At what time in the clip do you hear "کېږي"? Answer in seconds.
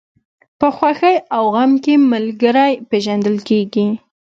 3.49-3.87